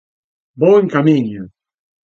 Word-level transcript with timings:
Vou 0.61 0.73
en 0.81 0.87
camiño. 0.93 1.41